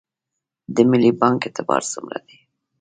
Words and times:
د 0.75 0.77
ملي 0.89 1.11
بانک 1.21 1.39
اعتبار 1.47 1.81
څومره 1.93 2.19
دی؟ 2.27 2.37